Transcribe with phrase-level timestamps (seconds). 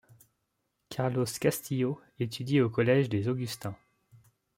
[0.89, 3.77] Carlos Castillo étudie au collège des Augustins.